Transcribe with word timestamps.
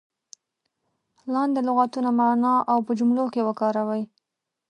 لاندې 1.33 1.59
لغتونه 1.67 2.09
معنا 2.19 2.55
او 2.71 2.79
په 2.85 2.91
جملو 2.99 3.25
کې 3.33 3.41
وکاروئ. 3.47 4.03